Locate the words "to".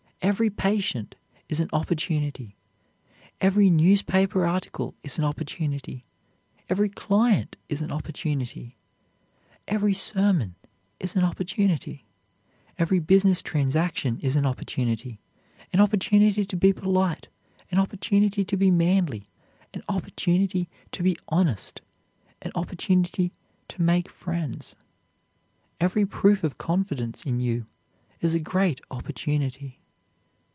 16.45-16.55, 18.45-18.55, 20.91-21.01, 23.69-23.81